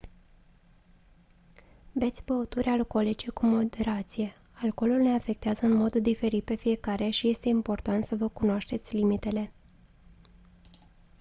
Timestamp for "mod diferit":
5.73-6.43